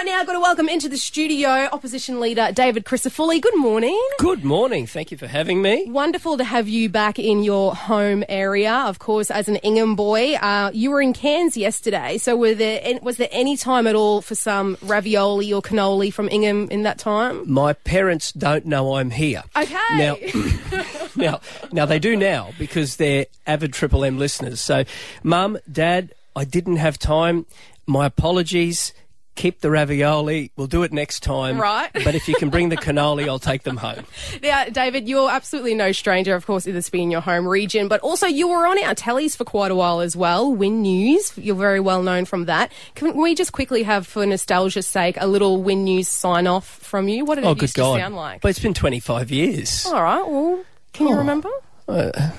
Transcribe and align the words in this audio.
right 0.00 0.06
now, 0.06 0.18
I've 0.18 0.26
got 0.26 0.32
to 0.32 0.40
welcome 0.40 0.66
into 0.70 0.88
the 0.88 0.96
studio 0.96 1.68
Opposition 1.72 2.20
Leader 2.20 2.52
David 2.54 2.86
Crisafulli. 2.86 3.38
Good 3.38 3.58
morning. 3.58 4.00
Good 4.18 4.42
morning. 4.42 4.86
Thank 4.86 5.10
you 5.10 5.18
for 5.18 5.26
having 5.26 5.60
me. 5.60 5.90
Wonderful 5.90 6.38
to 6.38 6.44
have 6.44 6.70
you 6.70 6.88
back 6.88 7.18
in 7.18 7.42
your 7.42 7.74
home 7.74 8.24
area. 8.26 8.72
Of 8.72 8.98
course, 8.98 9.30
as 9.30 9.46
an 9.46 9.56
Ingham 9.56 9.96
boy, 9.96 10.36
uh, 10.36 10.70
you 10.72 10.90
were 10.90 11.02
in 11.02 11.12
Cairns 11.12 11.54
yesterday. 11.54 12.16
So, 12.16 12.34
were 12.34 12.54
there 12.54 12.98
was 13.02 13.18
there 13.18 13.28
any 13.30 13.58
time 13.58 13.86
at 13.86 13.94
all 13.94 14.22
for 14.22 14.34
some 14.34 14.78
ravioli 14.80 15.52
or 15.52 15.60
cannoli 15.60 16.10
from 16.10 16.30
Ingham 16.30 16.70
in 16.70 16.82
that 16.84 16.98
time? 16.98 17.52
My 17.52 17.74
parents 17.74 18.32
don't 18.32 18.64
know 18.64 18.94
I'm 18.94 19.10
here. 19.10 19.42
Okay. 19.54 19.76
Now, 19.98 20.16
now, 21.14 21.40
now 21.72 21.84
they 21.84 21.98
do 21.98 22.16
now 22.16 22.52
because 22.58 22.96
they're 22.96 23.26
avid 23.46 23.74
Triple 23.74 24.06
M 24.06 24.18
listeners. 24.18 24.62
So, 24.62 24.84
Mum, 25.22 25.58
Dad, 25.70 26.14
I 26.34 26.44
didn't 26.44 26.76
have 26.76 26.98
time. 26.98 27.44
My 27.86 28.06
apologies. 28.06 28.94
Keep 29.40 29.60
the 29.62 29.70
ravioli. 29.70 30.52
We'll 30.56 30.66
do 30.66 30.82
it 30.82 30.92
next 30.92 31.20
time. 31.22 31.58
Right. 31.58 31.90
But 31.94 32.14
if 32.14 32.28
you 32.28 32.34
can 32.34 32.50
bring 32.50 32.68
the 32.68 32.76
cannoli, 32.86 33.26
I'll 33.26 33.38
take 33.38 33.62
them 33.62 33.78
home. 33.78 34.04
Now, 34.42 34.66
David, 34.66 35.08
you're 35.08 35.30
absolutely 35.30 35.74
no 35.74 35.92
stranger, 35.92 36.34
of 36.34 36.44
course, 36.44 36.64
to 36.64 36.72
this 36.72 36.90
being 36.90 37.10
your 37.10 37.22
home 37.22 37.48
region, 37.48 37.88
but 37.88 38.02
also 38.02 38.26
you 38.26 38.48
were 38.48 38.66
on 38.66 38.78
our 38.84 38.94
tellies 38.94 39.34
for 39.34 39.44
quite 39.46 39.70
a 39.70 39.74
while 39.74 40.00
as 40.00 40.14
well. 40.14 40.52
Win 40.54 40.82
News, 40.82 41.32
you're 41.38 41.56
very 41.56 41.80
well 41.80 42.02
known 42.02 42.26
from 42.26 42.44
that. 42.44 42.70
Can 42.94 43.16
we 43.16 43.34
just 43.34 43.52
quickly 43.52 43.82
have, 43.82 44.06
for 44.06 44.26
nostalgia's 44.26 44.86
sake, 44.86 45.16
a 45.18 45.26
little 45.26 45.62
Win 45.62 45.84
News 45.84 46.06
sign 46.06 46.46
off 46.46 46.66
from 46.68 47.08
you? 47.08 47.24
What 47.24 47.36
did 47.36 47.44
oh, 47.44 47.52
it 47.52 47.62
used 47.62 47.76
to 47.76 47.80
sound 47.82 48.16
like? 48.16 48.42
But 48.42 48.50
it's 48.50 48.58
been 48.58 48.74
25 48.74 49.30
years. 49.30 49.86
All 49.86 50.02
right, 50.02 50.22
well, 50.22 50.62
can 50.92 51.06
you 51.08 51.14
Oh. 51.14 51.18
remember? 51.18 51.48
Uh, 51.88 52.30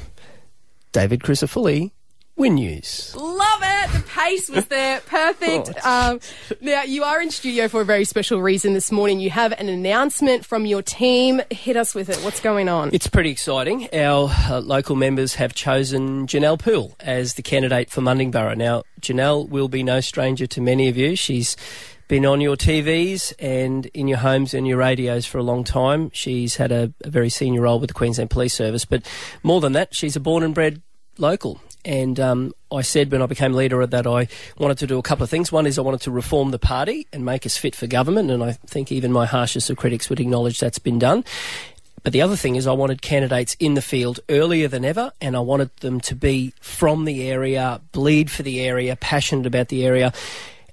David 0.91 1.21
Crisafulli, 1.21 1.89
Win 2.35 2.53
News. 2.55 3.15
Love 3.17 3.50
The 3.87 4.03
pace 4.07 4.49
was 4.49 4.65
there. 4.67 4.99
Perfect. 5.05 5.85
Um, 5.85 6.19
now, 6.59 6.83
you 6.83 7.03
are 7.03 7.21
in 7.21 7.31
studio 7.31 7.67
for 7.67 7.81
a 7.81 7.85
very 7.85 8.05
special 8.05 8.41
reason 8.41 8.73
this 8.73 8.91
morning. 8.91 9.19
You 9.19 9.29
have 9.29 9.51
an 9.53 9.69
announcement 9.69 10.45
from 10.45 10.65
your 10.65 10.81
team. 10.81 11.41
Hit 11.49 11.77
us 11.77 11.95
with 11.95 12.09
it. 12.09 12.17
What's 12.17 12.39
going 12.39 12.69
on? 12.69 12.89
It's 12.93 13.07
pretty 13.07 13.31
exciting. 13.31 13.87
Our 13.93 14.29
uh, 14.49 14.61
local 14.61 14.95
members 14.95 15.35
have 15.35 15.53
chosen 15.53 16.27
Janelle 16.27 16.59
Poole 16.59 16.95
as 16.99 17.35
the 17.35 17.41
candidate 17.41 17.89
for 17.89 18.01
Mundingburra. 18.01 18.55
Now, 18.57 18.83
Janelle 19.01 19.49
will 19.49 19.67
be 19.67 19.83
no 19.83 19.99
stranger 19.99 20.47
to 20.47 20.61
many 20.61 20.87
of 20.87 20.97
you. 20.97 21.15
She's 21.15 21.55
been 22.07 22.25
on 22.25 22.41
your 22.41 22.57
TVs 22.57 23.33
and 23.39 23.85
in 23.87 24.07
your 24.07 24.17
homes 24.17 24.53
and 24.53 24.67
your 24.67 24.77
radios 24.77 25.25
for 25.25 25.37
a 25.37 25.43
long 25.43 25.63
time. 25.63 26.11
She's 26.13 26.57
had 26.57 26.71
a, 26.71 26.93
a 27.05 27.09
very 27.09 27.29
senior 27.29 27.61
role 27.61 27.79
with 27.79 27.87
the 27.87 27.93
Queensland 27.93 28.29
Police 28.29 28.53
Service, 28.53 28.83
but 28.83 29.09
more 29.43 29.61
than 29.61 29.71
that, 29.73 29.95
she's 29.95 30.17
a 30.17 30.19
born 30.19 30.43
and 30.43 30.53
bred 30.53 30.81
local. 31.17 31.61
And 31.83 32.19
um, 32.19 32.53
I 32.71 32.81
said 32.81 33.11
when 33.11 33.21
I 33.21 33.25
became 33.25 33.53
leader 33.53 33.85
that 33.85 34.07
I 34.07 34.27
wanted 34.57 34.77
to 34.79 34.87
do 34.87 34.97
a 34.99 35.01
couple 35.01 35.23
of 35.23 35.29
things. 35.29 35.51
One 35.51 35.65
is 35.65 35.77
I 35.77 35.81
wanted 35.81 36.01
to 36.01 36.11
reform 36.11 36.51
the 36.51 36.59
party 36.59 37.07
and 37.11 37.25
make 37.25 37.45
us 37.45 37.57
fit 37.57 37.75
for 37.75 37.87
government, 37.87 38.29
and 38.31 38.43
I 38.43 38.53
think 38.53 38.91
even 38.91 39.11
my 39.11 39.25
harshest 39.25 39.69
of 39.69 39.77
critics 39.77 40.09
would 40.09 40.19
acknowledge 40.19 40.59
that's 40.59 40.79
been 40.79 40.99
done. 40.99 41.23
But 42.03 42.13
the 42.13 42.21
other 42.21 42.35
thing 42.35 42.55
is, 42.55 42.65
I 42.65 42.71
wanted 42.71 43.01
candidates 43.01 43.55
in 43.59 43.75
the 43.75 43.81
field 43.81 44.19
earlier 44.27 44.67
than 44.67 44.83
ever, 44.83 45.11
and 45.21 45.35
I 45.35 45.39
wanted 45.39 45.75
them 45.77 45.99
to 46.01 46.15
be 46.15 46.53
from 46.59 47.05
the 47.05 47.29
area, 47.29 47.79
bleed 47.91 48.31
for 48.31 48.41
the 48.41 48.61
area, 48.61 48.95
passionate 48.95 49.45
about 49.45 49.67
the 49.67 49.85
area, 49.85 50.11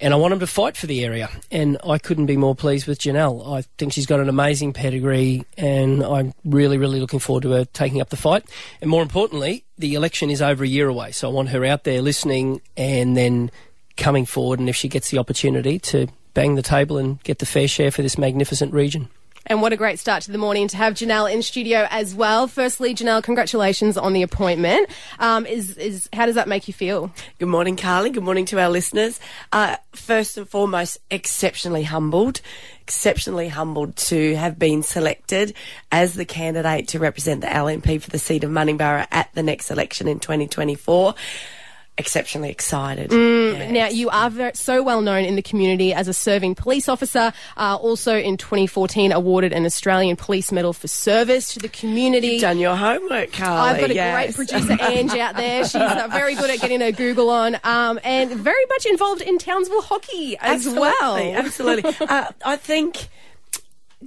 and 0.01 0.15
I 0.15 0.17
want 0.17 0.33
them 0.33 0.41
to 0.41 0.47
fight 0.47 0.77
for 0.77 0.87
the 0.87 1.05
area. 1.05 1.29
And 1.51 1.79
I 1.87 1.99
couldn't 1.99 2.27
be 2.27 2.37
more 2.37 2.55
pleased 2.55 2.87
with 2.87 3.01
Janelle. 3.01 3.57
I 3.57 3.63
think 3.79 3.93
she's 3.93 4.07
got 4.07 4.21
an 4.21 4.29
amazing 4.29 4.73
pedigree, 4.73 5.45
and 5.57 6.05
I'm 6.05 6.33
really, 6.45 6.79
really 6.79 7.01
looking 7.01 7.19
forward 7.19 7.43
to 7.43 7.51
her 7.51 7.65
taking 7.65 8.01
up 8.01 8.11
the 8.11 8.17
fight. 8.17 8.45
And 8.81 8.91
more 8.91 9.03
importantly, 9.03 9.65
the 9.77 9.95
election 9.95 10.31
is 10.31 10.43
over 10.43 10.65
a 10.65 10.69
year 10.69 10.89
away, 10.89 11.13
so 11.13 11.29
I 11.29 11.33
want 11.33 11.51
her 11.51 11.65
out 11.65 11.85
there 11.85 12.03
listening 12.03 12.61
and 12.77 13.17
then 13.17 13.51
coming 13.97 14.27
forward, 14.27 14.61
and 14.61 14.69
if 14.69 14.77
she 14.77 14.89
gets 14.89 15.11
the 15.11 15.19
opportunity 15.19 15.79
to 15.79 16.07
bang 16.35 16.55
the 16.55 16.63
table 16.63 16.99
and 16.99 17.23
get 17.25 17.41
the 17.41 17.47
fair 17.47 17.67
share 17.67 17.91
for 17.91 18.03
this 18.03 18.17
magnificent 18.17 18.73
region. 18.73 19.09
And 19.49 19.63
what 19.63 19.73
a 19.73 19.77
great 19.77 19.99
start 19.99 20.23
to 20.25 20.31
the 20.31 20.37
morning 20.37 20.69
to 20.69 20.77
have 20.77 20.93
Janelle 20.93 21.33
in 21.33 21.41
studio 21.41 21.87
as 21.91 22.15
well. 22.15 22.47
Firstly, 22.49 22.95
Janelle, 22.95 23.23
congratulations 23.23 23.97
on 23.97 24.13
the 24.13 24.23
appointment. 24.23 24.91
Um, 25.19 25.47
is 25.47 25.79
is 25.79 26.07
how 26.13 26.27
does 26.27 26.35
that 26.35 26.49
make 26.49 26.69
you 26.69 26.75
feel? 26.75 27.11
Good 27.39 27.49
morning, 27.49 27.77
Carley. 27.77 28.11
Good 28.11 28.25
morning 28.25 28.45
to 28.47 28.61
our 28.61 28.69
listeners. 28.69 29.19
Uh, 29.51 29.77
first 29.93 30.37
and 30.37 30.47
foremost, 30.47 30.99
exceptionally 31.11 31.83
humbled, 31.83 32.43
exceptionally 32.83 33.49
humbled 33.49 33.97
to 33.97 34.37
have 34.37 34.59
been 34.59 34.83
selected 34.83 35.55
as 35.91 36.13
the 36.13 36.27
candidate 36.27 36.89
to 36.89 36.99
represent 36.99 37.41
the 37.41 37.47
LNP 37.47 38.03
for 38.03 38.11
the 38.11 38.19
seat 38.19 38.45
of 38.45 38.51
Mundingburra 38.51 39.07
at 39.11 39.33
the 39.35 39.43
next 39.43 39.71
election 39.71 40.09
in 40.09 40.21
2024. 40.21 41.15
Exceptionally 41.99 42.51
excited. 42.51 43.11
Yes. 43.13 43.73
Now, 43.73 43.89
you 43.89 44.09
are 44.09 44.31
very, 44.31 44.53
so 44.55 44.85
well 44.85 45.01
known 45.01 45.25
in 45.25 45.35
the 45.35 45.43
community 45.43 45.93
as 45.93 46.07
a 46.07 46.15
serving 46.15 46.55
police 46.55 46.89
officer. 46.89 47.33
Uh, 47.57 47.75
also, 47.75 48.17
in 48.17 48.37
2014, 48.37 49.11
awarded 49.11 49.53
an 49.53 49.67
Australian 49.67 50.15
Police 50.15 50.53
Medal 50.53 50.73
for 50.73 50.87
service 50.87 51.55
to 51.55 51.59
the 51.59 51.69
community. 51.69 52.29
You've 52.29 52.43
done 52.43 52.59
your 52.59 52.77
homework, 52.77 53.33
Carley. 53.33 53.71
I've 53.71 53.81
got 53.81 53.91
a 53.91 53.95
yes. 53.95 54.15
great 54.15 54.49
producer, 54.49 54.77
Ange, 54.81 55.15
out 55.15 55.35
there. 55.35 55.65
She's 55.65 55.75
uh, 55.75 56.07
very 56.13 56.37
good 56.37 56.51
at 56.51 56.61
getting 56.61 56.81
her 56.83 56.93
Google 56.93 57.31
on, 57.31 57.57
um, 57.65 57.99
and 58.05 58.31
very 58.31 58.65
much 58.69 58.87
involved 58.87 59.21
in 59.21 59.37
Townsville 59.39 59.83
hockey 59.83 60.37
as 60.39 60.67
absolutely, 60.67 60.81
well. 60.81 61.17
Absolutely. 61.17 61.95
uh, 62.09 62.31
I 62.45 62.55
think 62.55 63.09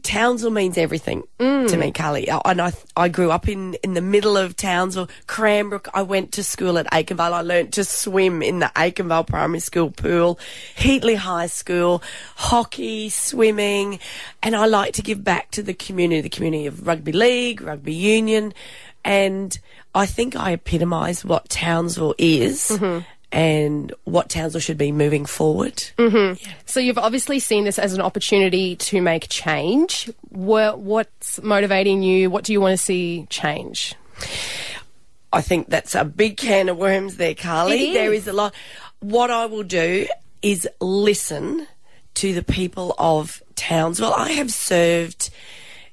Townsville 0.04 0.52
means 0.52 0.78
everything 0.78 1.24
Mm. 1.38 1.68
to 1.70 1.78
me, 1.78 1.92
Carley. 1.92 2.30
Uh, 2.30 2.40
And 2.46 2.62
I, 2.62 2.72
I 2.96 3.10
grew 3.10 3.30
up 3.30 3.48
in, 3.50 3.74
in 3.84 3.94
the 3.94 4.02
middle 4.02 4.38
of 4.38 4.56
Townsville, 4.56 5.10
Cranbrook. 5.28 5.90
I 5.94 6.02
went 6.02 6.32
to 6.34 6.44
school 6.44 6.78
at 6.78 6.90
Aitkenvale. 6.92 7.34
I 7.34 7.42
learnt 7.42 7.74
to 7.74 7.84
swim 7.84 8.42
in 8.42 8.60
the 8.60 8.72
Aitkenvale 8.76 9.28
Primary 9.28 9.60
School 9.60 9.92
pool, 9.92 10.40
Heatley 10.78 11.16
High 11.18 11.48
School, 11.48 12.02
hockey, 12.36 13.10
swimming, 13.10 14.00
and 14.42 14.56
I 14.56 14.66
like 14.66 14.94
to 14.94 15.02
give 15.02 15.24
back 15.24 15.52
to 15.52 15.64
the 15.64 15.74
community, 15.74 16.22
the 16.22 16.30
community 16.30 16.68
of 16.68 16.88
rugby 16.88 17.12
league, 17.12 17.62
rugby 17.62 17.94
union, 17.94 18.54
and 19.04 19.58
I 19.94 20.06
think 20.06 20.36
I 20.36 20.54
epitomise 20.54 21.26
what 21.26 21.50
Townsville 21.50 22.16
is. 22.18 22.70
Mm-hmm. 22.70 23.00
And 23.32 23.94
what 24.04 24.30
Townsville 24.30 24.60
should 24.60 24.78
be 24.78 24.92
moving 24.92 25.26
forward. 25.26 25.78
Mm-hmm. 25.98 26.44
So 26.66 26.82
you've 26.82 26.98
obviously 26.98 27.40
seen 27.40 27.64
this 27.64 27.80
as 27.80 27.94
an 27.94 28.02
opportunity 28.02 28.76
to 28.76 29.02
make 29.02 29.28
change. 29.30 30.12
What, 30.30 30.80
what's 30.80 31.42
motivating 31.42 32.04
you? 32.04 32.30
What 32.30 32.44
do 32.44 32.52
you 32.52 32.60
want 32.60 32.78
to 32.78 32.84
see 32.84 33.28
change? 33.30 33.96
I 35.32 35.42
think 35.42 35.70
that's 35.70 35.96
a 35.96 36.04
big 36.04 36.36
can 36.36 36.68
of 36.68 36.78
worms 36.78 37.16
there, 37.16 37.36
Carley. 37.36 37.94
There 37.94 38.12
is. 38.12 38.24
is 38.24 38.28
a 38.28 38.34
lot. 38.34 38.54
What 39.00 39.32
I 39.32 39.46
will 39.46 39.64
do 39.64 40.08
is 40.42 40.68
listen 40.82 41.68
to 42.16 42.34
the 42.34 42.44
people 42.44 42.96
of 43.00 43.42
Townsville. 43.56 44.14
I 44.14 44.32
have 44.34 44.52
served 44.52 45.30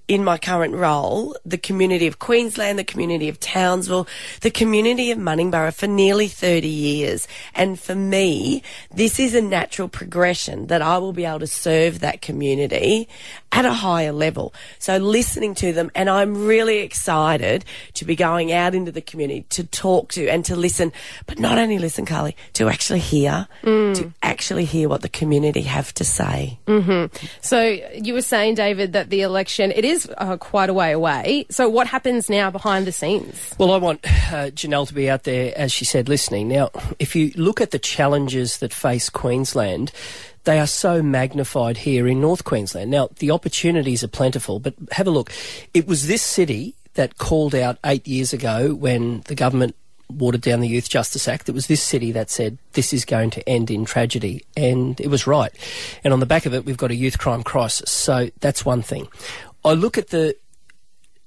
in 0.09 0.25
my 0.25 0.39
current 0.39 0.75
role 0.75 1.37
the 1.45 1.59
community 1.59 2.07
of 2.07 2.19
Queensland, 2.19 2.79
the 2.79 2.85
community 2.85 3.29
of 3.29 3.39
Townsville, 3.39 4.09
the 4.41 4.51
community 4.51 5.11
of 5.11 5.19
Mundingburra 5.19 5.75
for 5.75 5.87
nearly 5.87 6.29
30 6.29 6.67
years. 6.67 7.29
And 7.55 7.79
for 7.79 7.95
me, 7.95 8.63
this 8.93 9.21
is 9.21 9.35
a 9.35 9.43
natural 9.43 9.89
progression 9.89 10.67
that 10.69 10.83
I 10.83 10.99
will 10.99 11.13
be 11.13 11.25
able 11.25 11.41
to 11.41 11.47
serve 11.47 12.01
that 12.01 12.23
community 12.23 13.09
at 13.53 13.65
a 13.65 13.73
higher 13.73 14.13
level. 14.13 14.53
So 14.79 14.97
listening 14.99 15.55
to 15.57 15.73
them, 15.73 15.91
and 15.95 16.11
I'm 16.11 16.47
really 16.47 16.79
excited 16.79 17.65
to 17.95 18.05
be 18.05 18.17
going 18.17 18.53
out 18.53 18.75
into 18.75 18.93
the 18.93 19.01
community 19.01 19.47
to 19.51 19.65
talk 19.65 20.13
to 20.13 20.29
and 20.29 20.45
to 20.47 20.57
listen, 20.57 20.93
but 21.27 21.39
not 21.39 21.59
only 21.59 21.79
listen, 21.79 22.05
Carley, 22.05 22.37
to 22.55 22.69
actually 22.69 23.01
hear, 23.01 23.49
mm. 23.63 23.95
to 23.95 24.13
actually 24.23 24.65
hear 24.65 24.89
what 24.89 25.03
the 25.03 25.09
community 25.09 25.63
have 25.63 25.93
to 25.95 26.05
say. 26.05 26.59
Mm-hmm. 26.67 27.15
So 27.41 27.63
you 27.63 28.15
were 28.15 28.23
saying, 28.23 28.55
David, 28.55 28.93
that 28.93 29.11
the 29.11 29.23
election 29.23 29.73
it 29.73 29.85
is 29.85 29.98
uh, 30.17 30.37
quite 30.37 30.69
a 30.69 30.75
way 30.75 30.93
away. 30.93 31.47
So 31.51 31.69
what 31.69 31.87
happens 31.87 32.29
now 32.29 32.51
behind 32.51 32.87
the 32.87 32.93
scenes? 32.93 33.55
Well, 33.59 33.73
I 33.73 33.79
want 33.79 34.05
uh, 34.05 34.51
Janelle 34.51 34.87
to 34.89 34.95
be 34.95 35.09
out 35.09 35.25
there, 35.25 35.53
as 35.57 35.73
she 35.73 35.85
said, 35.85 36.09
listening. 36.09 36.49
Now, 36.49 36.71
if 36.99 37.17
you 37.17 37.33
look 37.37 37.61
at 37.61 37.71
the 37.71 37.79
challenges 37.79 38.59
that 38.59 38.73
face 38.73 39.09
Queensland, 39.09 39.93
they 40.45 40.59
are 40.59 40.67
so 40.67 41.03
magnified 41.03 41.79
here 41.79 42.07
in 42.07 42.21
North 42.21 42.45
Queensland. 42.45 42.91
Now, 42.91 43.09
the 43.19 43.31
opportunities 43.31 44.03
are 44.03 44.09
plentiful, 44.09 44.61
but 44.61 44.75
have 44.93 45.07
a 45.07 45.11
look. 45.11 45.33
It 45.75 45.87
was 45.87 46.07
this 46.07 46.23
city 46.23 46.75
that 46.95 47.19
called 47.19 47.55
out 47.55 47.79
eight 47.85 48.07
years 48.09 48.33
ago 48.33 48.75
when 48.75 49.21
the 49.23 49.35
government 49.35 49.77
watered 50.11 50.41
down 50.41 50.61
the 50.61 50.69
Youth 50.69 50.89
Justice 50.89 51.29
Act. 51.29 51.49
It 51.49 51.55
was 51.55 51.67
this 51.67 51.83
city 51.83 52.13
that 52.13 52.31
said 52.31 52.59
this 52.73 52.93
is 52.93 53.05
going 53.05 53.31
to 53.31 53.49
end 53.49 53.71
in 53.71 53.85
tragedy, 53.85 54.45
and 54.57 54.99
it 55.01 55.09
was 55.09 55.27
right. 55.27 55.53
And 56.03 56.13
on 56.13 56.21
the 56.21 56.27
back 56.27 56.47
of 56.47 56.55
it, 56.55 56.65
we've 56.65 56.77
got 56.77 56.91
a 56.91 56.95
youth 56.95 57.19
crime 57.19 57.43
crisis. 57.43 57.91
So 57.91 58.31
that's 58.41 58.65
one 58.65 58.83
thing. 58.83 59.09
I 59.65 59.73
look 59.73 59.99
at 59.99 60.09
the 60.09 60.37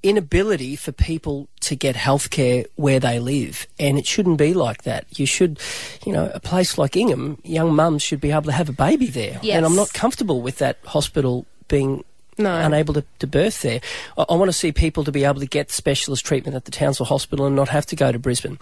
inability 0.04 0.76
for 0.76 0.92
people 0.92 1.48
to 1.60 1.76
get 1.76 1.96
healthcare 1.96 2.66
where 2.76 3.00
they 3.00 3.20
live, 3.20 3.68
and 3.80 4.00
it 4.00 4.08
shouldn't 4.08 4.38
be 4.38 4.54
like 4.54 4.84
that. 4.84 5.06
You 5.20 5.26
should, 5.28 5.60
you 6.06 6.12
know, 6.12 6.32
a 6.34 6.40
place 6.40 6.78
like 6.78 6.96
Ingham, 6.98 7.38
young 7.44 7.76
mums 7.76 8.02
should 8.02 8.20
be 8.20 8.32
able 8.32 8.44
to 8.44 8.52
have 8.52 8.68
a 8.70 8.74
baby 8.74 9.08
there, 9.08 9.40
Yes. 9.44 9.58
and 9.58 9.66
I'm 9.66 9.76
not 9.76 9.94
comfortable 9.94 10.42
with 10.42 10.58
that 10.58 10.80
hospital 10.86 11.46
being. 11.68 12.04
No. 12.38 12.56
Unable 12.56 12.94
to, 12.96 13.04
to 13.20 13.28
birth 13.28 13.62
there. 13.62 13.82
I, 14.18 14.26
I 14.30 14.36
want 14.36 14.50
to 14.50 14.54
see 14.54 14.72
people 14.72 15.04
to 15.04 15.12
be 15.12 15.26
able 15.26 15.42
to 15.42 15.46
get 15.46 15.70
specialist 15.70 16.26
treatment 16.26 16.56
at 16.56 16.66
the 16.66 16.72
Townsville 16.72 17.06
Hospital 17.06 17.46
and 17.46 17.56
not 17.56 17.70
have 17.70 17.86
to 17.88 17.96
go 17.96 18.12
to 18.12 18.18
Brisbane. 18.18 18.58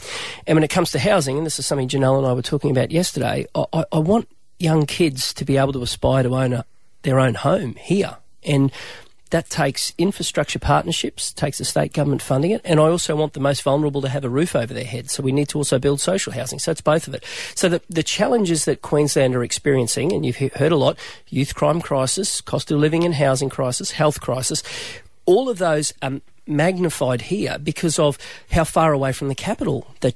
And 0.48 0.56
when 0.58 0.64
it 0.64 0.70
comes 0.70 0.92
to 0.92 1.00
housing, 1.00 1.38
and 1.38 1.46
this 1.46 1.60
is 1.60 1.66
something 1.68 1.88
Janelle 1.88 2.18
and 2.18 2.28
I 2.28 2.34
were 2.34 2.42
talking 2.42 2.72
about 2.72 2.92
yesterday, 2.92 3.46
I, 3.56 3.66
I, 3.72 3.86
I 3.94 4.00
want 4.00 4.28
young 4.58 4.86
kids 4.86 5.34
to 5.36 5.46
be 5.46 5.56
able 5.56 5.72
to 5.74 5.84
aspire 5.84 6.24
to 6.24 6.36
own 6.36 6.52
a, 6.52 6.66
their 7.04 7.20
own 7.20 7.36
home 7.36 7.76
here. 7.76 8.18
And 8.44 8.72
that 9.32 9.50
takes 9.50 9.94
infrastructure 9.98 10.60
partnerships, 10.60 11.32
takes 11.32 11.60
the 11.60 11.66
state 11.66 11.94
government 11.94 12.22
funding 12.22 12.52
it, 12.52 12.62
and 12.64 12.80
I 12.80 12.84
also 12.84 13.16
want 13.16 13.34
the 13.34 13.40
most 13.40 13.62
vulnerable 13.62 14.02
to 14.02 14.10
have 14.10 14.26
a 14.26 14.30
roof 14.30 14.56
over 14.56 14.74
their 14.74 14.84
head. 14.84 15.10
So 15.10 15.22
we 15.22 15.32
need 15.32 15.50
to 15.50 15.58
also 15.60 15.78
build 15.78 16.02
social 16.02 16.34
housing. 16.34 16.60
So 16.60 16.72
it's 16.72 16.82
both 16.82 17.08
of 17.08 17.14
it. 17.14 17.24
So 17.54 17.70
the, 17.70 17.82
the 17.90 18.04
challenges 18.04 18.66
that 18.66 18.82
Queensland 18.82 19.36
are 19.36 19.44
experiencing, 19.44 20.12
and 20.14 20.26
you've 20.26 20.38
heard 20.38 20.72
a 20.72 20.78
lot, 20.78 20.98
youth 21.28 21.54
crime 21.54 21.82
crisis, 21.82 22.42
cost 22.42 22.72
of 22.72 22.80
living 22.80 23.04
and 23.04 23.14
housing 23.14 23.50
crisis, 23.50 23.92
health 23.92 24.20
crisis, 24.20 24.64
all 25.26 25.48
of 25.48 25.60
those 25.60 25.94
are 26.02 26.22
magnified 26.48 27.22
here 27.24 27.60
because 27.60 28.00
of 28.00 28.18
how 28.52 28.64
far 28.64 28.94
away 28.94 29.14
from 29.14 29.28
the 29.28 29.36
capital 29.36 29.88
that 30.00 30.16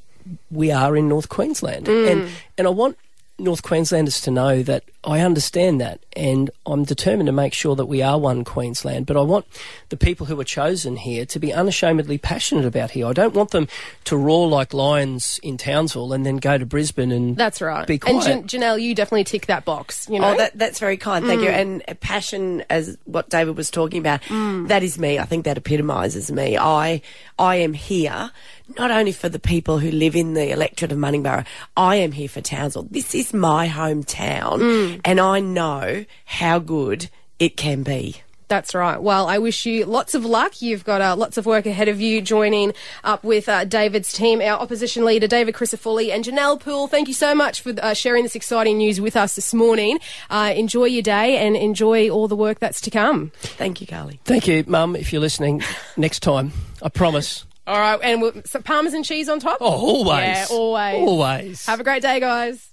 we 0.50 0.72
are 0.72 0.98
in 0.98 1.08
North 1.08 1.30
Queensland. 1.30 1.86
Mm. 1.86 2.12
And, 2.12 2.30
and 2.58 2.68
I 2.68 2.72
want 2.72 2.98
North 3.38 3.62
Queenslanders 3.62 4.22
to 4.22 4.32
know 4.32 4.64
that 4.64 4.84
I 5.04 5.20
understand 5.20 5.82
that 5.82 6.00
and 6.16 6.50
I'm 6.66 6.84
determined 6.84 7.28
to 7.28 7.34
make 7.34 7.54
sure 7.54 7.76
that 7.76 7.86
we 7.88 8.02
are 8.02 8.18
one 8.18 8.44
Queensland. 8.44 9.06
But 9.06 9.18
I 9.18 9.22
want 9.22 9.46
the 9.90 9.98
people 9.98 10.26
who 10.26 10.40
are 10.40 10.46
chosen 10.46 10.96
here 10.96 11.26
to 11.26 11.40
be 11.40 11.52
unashamedly 11.52 12.18
passionate 12.18 12.66
about 12.66 12.92
here. 12.92 13.08
I 13.08 13.14
don't 13.14 13.34
want 13.34 13.52
them 13.52 13.68
to 14.06 14.16
roar 14.18 14.48
like 14.48 14.74
lions 14.74 15.40
in 15.44 15.58
Townsville 15.58 16.14
and 16.14 16.26
then 16.26 16.38
go 16.38 16.58
to 16.58 16.66
Brisbane 16.66 17.12
and 17.12 17.36
That's 17.36 17.62
right. 17.62 17.86
be 17.86 17.98
quiet. 18.00 18.28
And 18.28 18.48
Jan- 18.48 18.62
Janelle, 18.62 18.82
you 18.82 18.96
definitely 18.96 19.26
tick 19.26 19.48
that 19.48 19.66
box. 19.66 20.08
You 20.10 20.18
oh, 20.18 20.22
know, 20.22 20.34
Oh, 20.34 20.38
that, 20.38 20.58
that's 20.58 20.80
very 20.80 20.98
kind. 20.98 21.26
Thank 21.26 21.42
you. 21.42 21.50
Mm. 21.50 21.84
And 21.88 22.00
passion, 22.00 22.64
as 22.70 22.98
what 23.06 23.30
David 23.30 23.58
was 23.58 23.70
talking 23.70 24.00
about, 24.00 24.22
mm. 24.24 24.68
that 24.70 24.84
is 24.84 24.98
me. 24.98 25.20
I 25.20 25.26
think 25.26 25.46
that 25.46 25.58
epitomises 25.58 26.32
me. 26.32 26.58
I, 26.58 27.02
I 27.38 27.58
am 27.58 27.74
here 27.74 28.32
not 28.78 28.92
only 28.92 29.12
for 29.12 29.30
the 29.30 29.40
people 29.40 29.80
who 29.80 29.92
live 29.92 30.16
in 30.16 30.34
the 30.34 30.52
electorate 30.52 30.92
of 30.92 30.98
Mundingburra. 30.98 31.46
I 31.76 31.98
am 31.98 32.12
here 32.12 32.30
for 32.30 32.42
Townsville. 32.42 32.88
This 32.90 33.14
is 33.14 33.34
my 33.34 33.68
hometown, 33.68 34.60
mm. 34.60 34.93
And 35.04 35.20
I 35.20 35.40
know 35.40 36.06
how 36.26 36.60
good 36.60 37.10
it 37.40 37.58
can 37.58 37.84
be. 37.84 38.22
That's 38.54 38.76
right. 38.76 39.02
Well, 39.02 39.28
I 39.28 39.40
wish 39.40 39.66
you 39.66 39.86
lots 39.86 40.14
of 40.14 40.26
luck. 40.26 40.62
You've 40.62 40.84
got 40.84 41.02
uh, 41.02 41.16
lots 41.16 41.38
of 41.38 41.46
work 41.48 41.66
ahead 41.66 41.88
of 41.88 42.00
you 42.00 42.22
joining 42.22 42.74
up 43.04 43.24
with 43.24 43.50
uh, 43.50 43.66
David's 43.66 44.14
team, 44.14 44.42
our 44.42 44.60
opposition 44.60 45.06
leader, 45.06 45.26
David 45.26 45.56
Crisafulli, 45.56 46.12
and 46.14 46.24
Janelle 46.24 46.60
Poole. 46.60 46.88
Thank 46.88 47.08
you 47.08 47.16
so 47.16 47.34
much 47.34 47.62
for 47.62 47.74
uh, 47.82 47.96
sharing 47.96 48.22
this 48.22 48.36
exciting 48.36 48.78
news 48.78 49.02
with 49.02 49.16
us 49.16 49.34
this 49.34 49.56
morning. 49.56 49.98
Uh, 50.30 50.54
enjoy 50.56 50.86
your 50.86 51.02
day 51.02 51.38
and 51.38 51.56
enjoy 51.56 52.10
all 52.10 52.28
the 52.28 52.36
work 52.36 52.60
that's 52.60 52.80
to 52.82 52.92
come. 52.92 53.32
Thank 53.40 53.82
you, 53.82 53.88
Carley. 53.88 54.20
Thank 54.24 54.48
you, 54.48 54.64
Mum, 54.68 54.96
if 54.96 55.12
you're 55.12 55.22
listening 55.22 55.64
next 55.98 56.20
time. 56.20 56.52
I 56.84 56.90
promise. 56.90 57.46
All 57.66 57.80
right, 57.80 58.00
and 58.04 58.22
we'll, 58.22 58.34
some 58.46 58.62
parmesan 58.62 59.04
cheese 59.04 59.30
on 59.30 59.40
top. 59.40 59.60
Oh, 59.62 59.72
always. 59.72 60.26
Yeah, 60.26 60.46
always. 60.52 60.96
Always. 60.96 61.66
Have 61.66 61.80
a 61.80 61.84
great 61.84 62.02
day, 62.02 62.20
guys. 62.20 62.73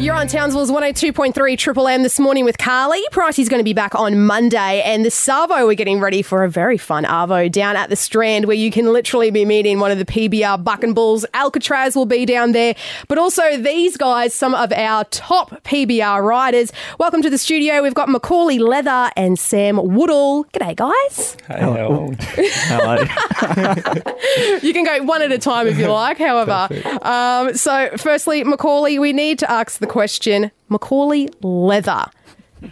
You're 0.00 0.14
on 0.14 0.28
Townsville's 0.28 0.70
102.3 0.70 1.58
Triple 1.58 1.86
M 1.86 2.02
this 2.02 2.18
morning 2.18 2.46
with 2.46 2.56
Carley. 2.56 3.02
Pricey's 3.12 3.50
going 3.50 3.60
to 3.60 3.64
be 3.64 3.74
back 3.74 3.94
on 3.94 4.24
Monday, 4.24 4.80
and 4.80 5.04
the 5.04 5.10
Savo 5.10 5.66
we're 5.66 5.74
getting 5.74 6.00
ready 6.00 6.22
for 6.22 6.42
a 6.42 6.48
very 6.48 6.78
fun 6.78 7.04
Arvo 7.04 7.52
down 7.52 7.76
at 7.76 7.90
the 7.90 7.96
Strand 7.96 8.46
where 8.46 8.56
you 8.56 8.70
can 8.70 8.94
literally 8.94 9.30
be 9.30 9.44
meeting 9.44 9.78
one 9.78 9.90
of 9.90 9.98
the 9.98 10.06
PBR 10.06 10.64
Buck 10.64 10.82
and 10.82 10.94
Bulls. 10.94 11.26
Alcatraz 11.34 11.96
will 11.96 12.06
be 12.06 12.24
down 12.24 12.52
there, 12.52 12.74
but 13.08 13.18
also 13.18 13.58
these 13.58 13.98
guys, 13.98 14.32
some 14.32 14.54
of 14.54 14.72
our 14.72 15.04
top 15.04 15.50
PBR 15.64 16.24
riders. 16.24 16.72
Welcome 16.98 17.20
to 17.20 17.28
the 17.28 17.36
studio. 17.36 17.82
We've 17.82 17.92
got 17.92 18.08
Macaulay 18.08 18.58
Leather 18.58 19.10
and 19.16 19.38
Sam 19.38 19.76
Woodall. 19.76 20.44
G'day, 20.46 20.76
guys. 20.76 21.36
Hello. 21.46 22.14
Hello. 22.26 23.04
You 24.62 24.72
can 24.72 24.84
go 24.84 25.02
one 25.04 25.22
at 25.22 25.32
a 25.32 25.38
time 25.38 25.66
if 25.66 25.78
you 25.78 25.88
like, 25.88 26.18
however. 26.18 26.68
Um, 27.02 27.54
so, 27.54 27.90
firstly, 27.96 28.44
Macaulay, 28.44 28.98
we 28.98 29.12
need 29.12 29.38
to 29.40 29.50
ask 29.50 29.78
the 29.78 29.86
question 29.90 30.50
Macaulay 30.68 31.28
Leather. 31.42 32.06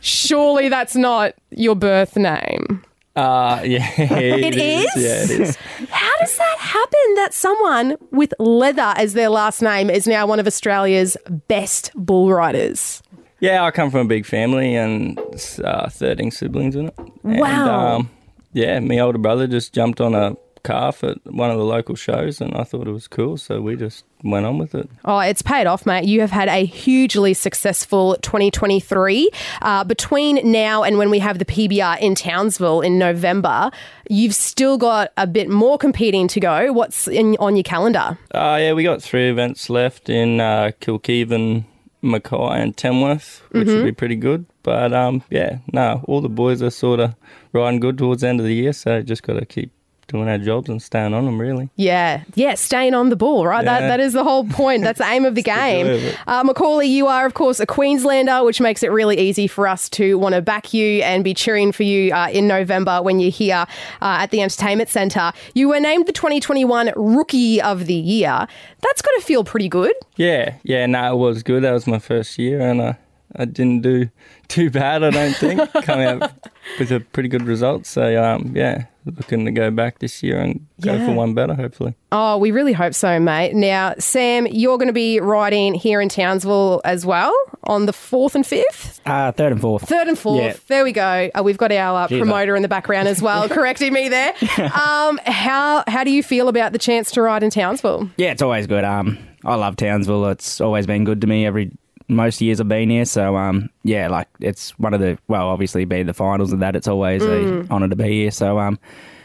Surely 0.00 0.69
that's 0.69 0.94
not 0.97 1.35
your 1.50 1.75
birth 1.75 2.17
name. 2.17 2.82
Uh, 3.17 3.61
yeah, 3.65 3.91
It 4.00 4.55
it 4.55 4.56
is? 4.56 4.91
Yeah, 4.97 5.25
it 5.25 5.41
is. 5.41 5.56
How 5.91 6.17
does 6.20 6.37
that 6.37 6.56
happen 6.59 7.15
that 7.17 7.35
someone 7.35 7.97
with 8.12 8.32
leather 8.38 8.94
as 8.97 9.15
their 9.15 9.29
last 9.29 9.61
name 9.61 9.91
is 9.91 10.06
now 10.06 10.26
one 10.26 10.38
of 10.38 10.47
Australia's 10.47 11.17
best 11.49 11.91
bull 11.97 12.31
riders? 12.32 13.03
Yeah, 13.41 13.65
I 13.65 13.70
come 13.70 13.91
from 13.91 14.00
a 14.00 14.09
big 14.09 14.25
family 14.26 14.75
and 14.76 15.19
uh, 15.65 15.88
13 15.88 16.31
siblings 16.31 16.76
in 16.76 16.87
it. 16.88 16.94
And, 17.25 17.41
Wow. 17.41 17.97
um, 17.97 18.11
yeah, 18.53 18.79
my 18.81 18.99
older 18.99 19.19
brother 19.19 19.47
just 19.47 19.73
jumped 19.73 20.00
on 20.00 20.15
a 20.15 20.37
calf 20.69 21.03
at 21.05 21.17
one 21.43 21.50
of 21.50 21.59
the 21.59 21.65
local 21.65 21.94
shows 21.94 22.41
and 22.43 22.55
I 22.55 22.65
thought 22.65 22.87
it 22.87 22.93
was 22.93 23.09
cool, 23.09 23.37
so 23.37 23.61
we 23.61 23.76
just 23.76 24.05
went 24.23 24.44
on 24.47 24.59
with 24.59 24.75
it. 24.75 24.88
Oh, 25.05 25.20
it's 25.20 25.43
paid 25.43 25.67
off, 25.67 25.87
mate. 25.87 26.05
You 26.05 26.20
have 26.20 26.31
had 26.31 26.49
a 26.49 26.65
hugely 26.65 27.32
successful 27.35 28.17
2023. 28.23 29.31
Uh, 29.62 29.85
between 29.85 30.41
now 30.50 30.82
and 30.82 30.99
when 30.99 31.11
we 31.11 31.19
have 31.20 31.38
the 31.38 31.44
PBR 31.44 31.99
in 32.00 32.15
Townsville 32.15 32.81
in 32.81 32.99
November, 32.99 33.70
you've 34.11 34.35
still 34.35 34.76
got 34.79 35.12
a 35.17 35.26
bit 35.26 35.49
more 35.49 35.79
competing 35.79 36.29
to 36.29 36.41
go. 36.41 36.73
What's 36.73 37.09
in, 37.09 37.37
on 37.38 37.56
your 37.56 37.62
calendar? 37.62 38.19
Uh, 38.35 38.59
yeah, 38.61 38.73
we 38.73 38.82
got 38.82 39.03
three 39.03 39.29
events 39.31 39.70
left 39.70 40.09
in 40.09 40.41
uh, 40.41 40.73
Kilkivan, 40.81 41.65
Mackay, 42.03 42.61
and 42.62 42.76
Tamworth, 42.76 43.43
which 43.50 43.67
Mm-hmm. 43.69 43.76
would 43.76 43.85
be 43.85 43.93
pretty 43.93 44.17
good. 44.17 44.47
But 44.62 44.93
um, 44.93 45.23
yeah, 45.31 45.59
no, 45.73 46.03
all 46.06 46.20
the 46.20 46.29
boys 46.29 46.62
are 46.62 46.70
sort 46.70 47.00
of 47.00 47.15
riding 47.53 47.81
good 47.81 47.97
towards 47.99 48.20
the 48.23 48.29
end 48.29 48.41
of 48.41 48.47
the 48.47 48.55
year, 48.55 48.73
so 48.73 49.00
just 49.03 49.23
got 49.23 49.35
to 49.38 49.47
keep 49.47 49.70
doing 50.08 50.28
our 50.28 50.38
jobs 50.38 50.69
and 50.69 50.82
staying 50.82 51.14
on 51.14 51.25
them, 51.26 51.40
really. 51.40 51.69
Yeah, 51.76 52.25
yeah, 52.34 52.55
staying 52.55 52.94
on 52.94 53.10
the 53.10 53.16
ball, 53.16 53.46
right? 53.46 53.64
That, 53.64 53.81
that 53.81 54.00
is 54.00 54.14
the 54.14 54.25
whole 54.25 54.44
point. 54.44 54.82
That's 54.82 54.99
the 54.99 55.06
aim 55.06 55.25
of 55.25 55.34
the 55.34 55.43
game. 55.58 56.14
Uh, 56.26 56.43
Macaulay, 56.44 56.87
you 56.87 57.06
are 57.06 57.26
of 57.26 57.34
course 57.34 57.60
a 57.60 57.66
Queenslander, 57.66 58.43
which 58.43 58.60
makes 58.60 58.82
it 58.82 58.90
really 58.90 59.19
easy 59.19 59.46
for 59.46 59.69
us 59.69 59.88
to 59.90 60.19
want 60.19 60.34
to 60.34 60.43
back 60.43 60.75
you 60.75 61.02
and 61.02 61.22
be 61.22 61.34
cheering 61.34 61.72
for 61.72 61.82
you 61.82 62.12
uh, 62.12 62.28
in 62.31 62.49
November 62.49 63.02
when 63.02 63.20
you're 63.20 63.31
here 63.31 63.66
uh, 64.00 64.19
at 64.20 64.31
the 64.31 64.43
entertainment 64.43 64.88
centre. 64.88 65.32
You 65.55 65.69
were 65.69 65.81
named 65.81 66.06
the 66.06 66.12
2021 66.12 66.93
Rookie 66.96 67.60
of 67.60 67.87
the 67.87 67.94
Year. 67.94 68.46
That's 68.81 69.02
got 69.02 69.10
to 69.19 69.20
feel 69.20 69.44
pretty 69.44 69.69
good. 69.69 69.93
Yeah, 70.16 70.55
yeah, 70.62 70.87
no, 70.87 71.12
it 71.12 71.16
was 71.16 71.43
good. 71.43 71.62
That 71.62 71.72
was 71.72 71.87
my 71.87 71.99
first 71.99 72.38
year, 72.38 72.60
and 72.60 72.81
uh, 72.81 72.93
I 73.37 73.45
didn't 73.45 73.83
do 73.83 74.09
too 74.49 74.71
bad. 74.71 75.03
I 75.05 75.11
don't 75.11 75.35
think 75.37 75.61
coming 75.85 76.07
out 76.07 76.33
with 76.79 76.91
a 76.91 77.01
pretty 77.01 77.29
good 77.29 77.43
result. 77.43 77.85
So 77.87 78.23
um, 78.23 78.53
yeah, 78.57 78.87
looking 79.05 79.45
to 79.45 79.51
go 79.51 79.71
back 79.71 79.99
this 79.99 80.23
year 80.23 80.39
and 80.41 80.67
go 80.81 80.95
Yeah. 80.95 81.07
for 81.07 81.13
one 81.13 81.35
better, 81.35 81.55
hopefully. 81.55 81.95
Oh, 82.11 82.39
we 82.39 82.51
really 82.51 82.73
hope 82.73 82.95
so, 82.95 83.21
mate. 83.21 83.55
Now, 83.55 83.95
Sam, 83.99 84.47
you're 84.47 84.79
going 84.79 84.87
to 84.89 84.95
be 84.95 85.21
riding 85.21 85.75
here 85.75 86.01
in 86.01 86.09
Townsville 86.09 86.81
as 86.87 87.05
well 87.05 87.35
on 87.65 87.85
the 87.85 87.93
4th 87.93 88.35
and 88.35 88.44
5th? 88.44 89.01
Uh, 89.05 89.31
third 89.32 89.53
and 89.53 89.61
fourth. 89.61 89.87
Third 89.87 90.08
and 90.08 90.19
fourth. 90.19 90.41
Yeah. 90.43 90.55
There 90.69 90.85
we 90.85 90.93
go. 90.93 91.31
Uh, 91.35 91.43
we've 91.43 91.58
got 91.58 91.70
our 91.70 92.05
uh, 92.05 92.08
promoter 92.08 92.56
in 92.56 92.63
the 92.63 92.69
background 92.69 93.08
as 93.08 93.20
well, 93.20 93.47
correcting 93.51 93.93
me 93.93 94.08
there. 94.08 94.32
Um, 94.58 95.19
how 95.25 95.85
how 95.87 96.03
do 96.05 96.11
you 96.11 96.23
feel 96.23 96.49
about 96.49 96.73
the 96.73 96.79
chance 96.79 97.11
to 97.13 97.23
ride 97.23 97.43
in 97.43 97.51
Townsville? 97.51 98.08
Yeah, 98.17 98.31
it's 98.32 98.43
always 98.43 98.67
good. 98.67 98.85
Um, 98.85 99.19
I 99.44 99.55
love 99.55 99.77
Townsville. 99.77 100.27
It's 100.29 100.61
always 100.61 100.87
been 100.87 101.05
good 101.05 101.20
to 101.20 101.27
me 101.27 101.47
every 101.47 101.70
most 102.08 102.41
years 102.41 102.60
I've 102.60 102.69
been 102.69 102.91
here. 102.91 103.05
So 103.05 103.36
um, 103.36 103.70
yeah, 103.84 104.08
like 104.08 104.29
it's 104.41 104.70
one 104.79 104.94
of 104.94 105.00
the 105.00 105.19
well, 105.29 105.48
obviously 105.48 105.84
being 105.84 106.06
the 106.06 106.15
finals 106.15 106.53
and 106.53 106.62
that. 106.62 106.74
It's 106.77 106.88
always 106.88 107.22
Mm. 107.22 107.69
a 107.69 107.72
honour 107.72 107.88
to 107.88 107.96
be 107.96 108.08
here. 108.22 108.31
So 108.31 108.58
um, 108.58 108.79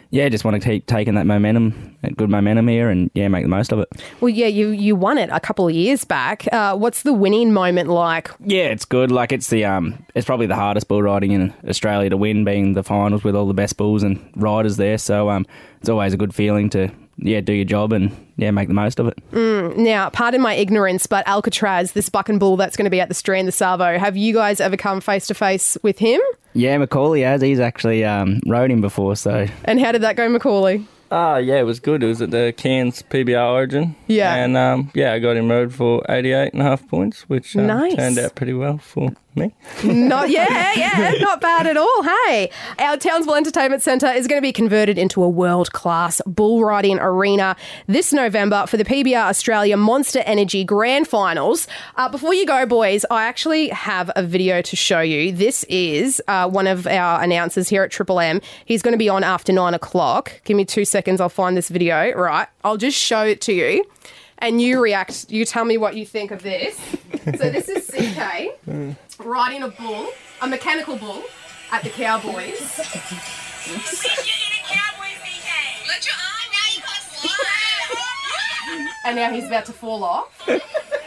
yeah, 0.09 0.29
just 0.29 0.45
want 0.45 0.61
to 0.61 0.69
keep 0.69 0.85
taking 0.85 1.15
that 1.15 1.25
momentum, 1.25 1.97
that 2.03 2.15
good 2.15 2.29
momentum 2.29 2.67
here, 2.67 2.89
and 2.89 3.09
yeah, 3.15 3.27
make 3.29 3.43
the 3.43 3.49
most 3.49 3.71
of 3.71 3.79
it. 3.79 3.89
Well, 4.21 4.29
yeah, 4.29 4.45
you 4.45 4.69
you 4.69 4.95
won 4.95 5.17
it 5.17 5.29
a 5.31 5.39
couple 5.39 5.67
of 5.67 5.73
years 5.73 6.05
back. 6.05 6.45
Uh, 6.51 6.75
what's 6.77 7.01
the 7.01 7.13
winning 7.13 7.51
moment 7.51 7.89
like? 7.89 8.29
Yeah, 8.45 8.65
it's 8.65 8.85
good. 8.85 9.11
Like 9.11 9.31
it's 9.31 9.47
the 9.49 9.65
um, 9.65 10.05
it's 10.13 10.25
probably 10.25 10.45
the 10.45 10.55
hardest 10.55 10.87
bull 10.87 11.01
riding 11.01 11.31
in 11.31 11.51
Australia 11.67 12.09
to 12.11 12.17
win, 12.17 12.43
being 12.45 12.73
the 12.73 12.83
finals 12.83 13.23
with 13.23 13.35
all 13.35 13.47
the 13.47 13.55
best 13.55 13.75
bulls 13.77 14.03
and 14.03 14.19
riders 14.35 14.77
there. 14.77 14.99
So 14.99 15.29
um, 15.31 15.47
it's 15.79 15.89
always 15.89 16.13
a 16.13 16.17
good 16.17 16.35
feeling 16.35 16.69
to 16.71 16.91
yeah 17.17 17.41
do 17.41 17.53
your 17.53 17.65
job 17.65 17.93
and 17.93 18.11
yeah 18.37 18.51
make 18.51 18.67
the 18.67 18.73
most 18.73 18.99
of 18.99 19.07
it. 19.07 19.17
Now, 19.77 20.09
pardon 20.09 20.41
my 20.41 20.53
ignorance, 20.53 21.07
but 21.07 21.27
Alcatraz, 21.27 21.93
this 21.93 22.09
buck 22.09 22.29
and 22.29 22.39
bull 22.39 22.57
that's 22.57 22.75
going 22.77 22.85
to 22.85 22.91
be 22.91 22.99
at 23.01 23.07
the 23.07 23.13
Strand, 23.15 23.47
the 23.47 23.51
Savo, 23.51 23.97
have 23.97 24.15
you 24.17 24.33
guys 24.33 24.59
ever 24.59 24.77
come 24.77 25.01
face 25.01 25.27
to 25.27 25.33
face 25.33 25.77
with 25.83 25.99
him? 25.99 26.19
Yeah, 26.53 26.77
Macaulay 26.77 27.21
has. 27.21 27.41
He's 27.41 27.59
actually 27.59 28.05
um, 28.05 28.39
rode 28.45 28.69
him 28.71 28.81
before, 28.81 29.15
so 29.15 29.47
And 29.65 29.79
how 29.79 29.91
did 29.91 30.01
that 30.03 30.15
go, 30.15 30.27
Macaulay? 30.29 30.85
Ah, 31.11 31.37
yeah, 31.37 31.59
it 31.59 31.63
was 31.63 31.79
good. 31.79 32.01
It 32.01 32.07
was 32.07 32.21
at 32.23 32.31
the 32.31 32.53
Cairns 32.57 33.03
PBR 33.03 33.51
Origin. 33.53 33.95
Yeah. 34.07 34.33
And 34.33 34.57
um, 34.57 34.91
yeah, 34.95 35.13
I 35.13 35.19
got 35.19 35.37
him 35.37 35.49
rode 35.49 35.71
for 35.73 36.03
88 36.09 36.53
and 36.53 36.61
a 36.61 36.65
half 36.65 36.87
points, 36.87 37.21
which 37.29 37.55
uh, 37.55 37.61
Nice. 37.61 37.95
turned 37.95 38.17
out 38.17 38.33
pretty 38.35 38.53
well 38.53 38.79
for 38.79 39.11
me. 39.35 39.53
Not 39.83 40.29
yeah, 40.29 40.73
yeah, 40.75 41.13
not 41.19 41.41
bad 41.41 41.67
at 41.67 41.77
all. 41.77 42.03
Hey, 42.03 42.49
our 42.79 42.97
Townsville 42.97 43.35
Entertainment 43.35 43.81
Centre 43.81 44.07
is 44.07 44.27
going 44.27 44.41
to 44.41 44.45
be 44.45 44.51
converted 44.51 44.97
into 44.97 45.23
a 45.23 45.29
world-class 45.29 46.21
bull 46.25 46.63
riding 46.63 46.99
arena 46.99 47.55
this 47.87 48.13
November 48.13 48.65
for 48.67 48.77
the 48.77 48.85
PBR 48.85 49.25
Australia 49.25 49.77
Monster 49.77 50.19
Energy 50.25 50.63
Grand 50.63 51.07
Finals. 51.07 51.67
Uh, 51.95 52.09
before 52.09 52.33
you 52.33 52.45
go, 52.45 52.65
boys, 52.65 53.05
I 53.09 53.23
actually 53.23 53.69
have 53.69 54.11
a 54.15 54.23
video 54.23 54.61
to 54.61 54.75
show 54.75 55.01
you. 55.01 55.31
This 55.31 55.63
is 55.65 56.21
uh, 56.27 56.49
one 56.49 56.67
of 56.67 56.87
our 56.87 57.21
announcers 57.21 57.69
here 57.69 57.83
at 57.83 57.91
Triple 57.91 58.19
M. 58.19 58.41
He's 58.65 58.81
going 58.81 58.93
to 58.93 58.97
be 58.97 59.09
on 59.09 59.23
after 59.23 59.51
nine 59.51 59.73
o'clock. 59.73 60.41
Give 60.43 60.57
me 60.57 60.65
two 60.65 60.85
seconds. 60.85 61.19
I'll 61.21 61.29
find 61.29 61.57
this 61.57 61.69
video. 61.69 62.11
Right, 62.13 62.47
I'll 62.63 62.77
just 62.77 62.97
show 62.97 63.23
it 63.23 63.41
to 63.41 63.53
you. 63.53 63.85
And 64.39 64.61
you 64.61 64.81
react. 64.81 65.29
You 65.29 65.45
tell 65.45 65.65
me 65.65 65.77
what 65.77 65.95
you 65.95 66.05
think 66.05 66.31
of 66.31 66.43
this. 66.43 66.77
so 67.25 67.49
this 67.49 67.69
is 67.69 67.87
CK 67.87 68.51
mm. 68.67 68.95
riding 69.19 69.63
a 69.63 69.69
bull, 69.69 70.09
a 70.41 70.47
mechanical 70.47 70.97
bull, 70.97 71.23
at 71.71 71.83
the 71.83 71.89
Cowboys. 71.89 72.79
and 79.05 79.15
now 79.15 79.31
he's 79.31 79.45
about 79.45 79.65
to 79.65 79.73
fall 79.73 80.03
off. 80.03 80.47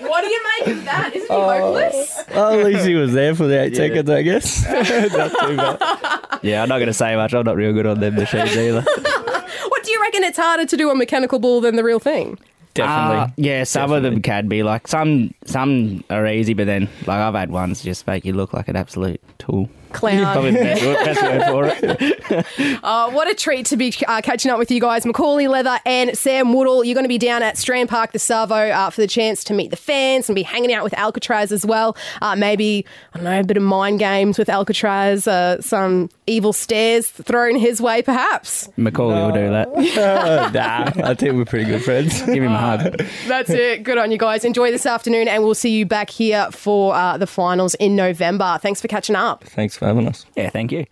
What 0.01 0.23
do 0.23 0.29
you 0.29 0.45
make 0.59 0.77
of 0.77 0.85
that? 0.85 1.15
Isn't 1.15 1.29
he 1.29 1.35
oh. 1.35 1.49
hopeless? 1.49 2.25
Well, 2.31 2.61
at 2.61 2.67
least 2.67 2.87
he 2.87 2.95
was 2.95 3.13
there 3.13 3.35
for 3.35 3.47
the 3.47 3.63
eight 3.63 3.77
seconds, 3.77 4.09
I 4.11 4.23
guess. 4.23 4.65
Not 5.13 5.31
too 5.41 5.57
bad. 5.57 6.41
Yeah, 6.43 6.63
I'm 6.63 6.69
not 6.69 6.79
going 6.79 6.89
to 6.89 6.95
say 6.95 7.17
much. 7.17 7.35
I'm 7.35 7.45
not 7.45 7.57
real 7.57 7.73
good 7.73 7.87
on 7.87 8.01
them 8.01 8.15
machines 8.15 8.57
either. 8.57 8.83
What 8.83 9.85
do 9.85 9.91
you 9.91 10.01
reckon 10.01 10.23
it's 10.23 10.39
harder 10.39 10.67
to 10.67 10.77
do 10.77 10.91
a 10.91 10.95
mechanical 10.95 11.39
bull 11.39 11.61
than 11.61 11.77
the 11.77 11.83
real 11.83 11.99
thing? 11.99 12.39
Definitely. 12.77 13.17
Uh, 13.17 13.29
yeah, 13.37 13.65
some 13.65 13.93
of 13.93 14.03
them 14.03 14.23
can 14.23 14.49
be 14.49 14.63
like 14.63 14.89
some. 14.89 15.35
Some 15.45 16.05
are 16.11 16.27
easy, 16.27 16.55
but 16.55 16.67
then 16.67 16.89
like 17.07 17.21
I've 17.21 17.35
had 17.35 17.51
ones 17.51 17.83
just 17.83 18.07
make 18.07 18.25
you 18.25 18.33
look 18.33 18.53
like 18.53 18.69
an 18.69 18.77
absolute 18.77 19.21
tool. 19.39 19.69
Probably 20.01 20.53
Clown. 20.53 20.55
the 20.55 20.61
best, 20.61 20.83
word- 20.85 21.05
best 21.05 21.23
word 21.23 21.77
for 21.81 21.87
it. 21.87 22.47
Uh, 22.83 23.11
what 23.11 23.29
a 23.31 23.35
treat 23.35 23.67
to 23.67 23.77
be 23.77 23.93
uh, 24.07 24.21
catching 24.21 24.51
up 24.51 24.59
with 24.59 24.71
you 24.71 24.81
guys. 24.81 25.05
Macaulay 25.07 25.49
Leather 25.49 25.79
and 25.87 26.17
Sam 26.17 26.53
Woodall. 26.53 26.85
You're 26.85 26.95
going 26.95 27.05
to 27.05 27.09
be 27.09 27.19
down 27.19 27.43
at 27.43 27.57
Strand 27.57 27.89
Park, 27.89 28.13
the 28.13 28.19
Savo, 28.19 28.55
uh, 28.55 28.91
for 28.91 29.01
the 29.01 29.07
chance 29.07 29.43
to 29.45 29.55
meet 29.55 29.71
the 29.71 29.77
fans 29.77 30.29
and 30.29 30.35
be 30.37 30.43
hanging 30.43 30.73
out 30.73 30.85
with 30.85 30.95
Alcatraz 30.95 31.53
as 31.53 31.65
well. 31.65 31.97
Uh, 32.23 32.37
maybe, 32.37 32.85
I 33.15 33.19
don't 33.19 33.25
know, 33.25 33.41
a 33.41 33.45
bit 33.45 33.57
of 33.57 33.63
mind 33.63 33.99
games 33.99 34.39
with 34.39 34.49
Alcatraz, 34.49 35.27
uh, 35.27 35.61
some 35.61 36.09
evil 36.27 36.53
stares 36.53 37.09
thrown 37.09 37.57
his 37.57 37.81
way, 37.81 38.03
perhaps. 38.03 38.69
Macaulay 38.77 39.15
will 39.23 39.33
do 39.33 39.51
that. 39.51 39.69
Uh, 39.99 40.51
nah, 40.55 41.09
I 41.09 41.15
think 41.15 41.35
we're 41.35 41.45
pretty 41.45 41.65
good 41.67 41.83
friends. 41.85 42.21
Give 42.27 42.43
him 42.43 42.53
a 42.53 42.59
hug. 42.59 43.03
That's 43.27 43.51
it. 43.51 43.83
Good 43.83 43.99
on 43.99 44.11
you 44.13 44.19
guys. 44.19 44.45
Enjoy 44.45 44.71
this 44.71 44.87
afternoon, 44.87 45.29
and 45.29 45.43
we'll 45.43 45.55
see 45.55 45.71
you 45.71 45.87
back 45.87 46.11
here 46.11 46.49
for 46.53 46.95
uh, 46.95 47.17
the 47.19 47.27
finals 47.27 47.75
in 47.77 47.97
November. 47.97 48.59
Thanks 48.61 48.81
for 48.81 48.89
catching 48.89 49.17
up. 49.17 49.45
Thanks 49.45 49.77
having 49.87 50.09
us. 50.09 50.27
Yeah, 50.37 50.51
thank 50.51 50.73
you. 50.73 50.87